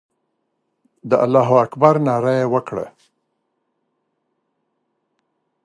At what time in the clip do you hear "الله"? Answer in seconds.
1.25-1.49